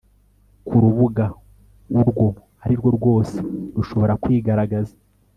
ku 0.65 0.75
rubuga 0.83 1.25
urwo 1.99 2.25
arirwo 2.63 2.89
rwose 2.97 3.37
rushobora 3.75 4.13
kwigaragaza 4.23 4.93